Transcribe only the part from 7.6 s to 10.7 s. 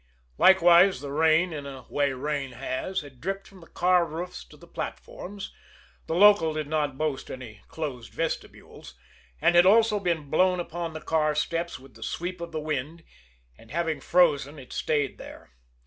closed vestibules and had also been blown